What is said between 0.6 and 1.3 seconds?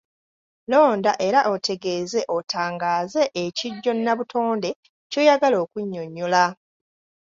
Londa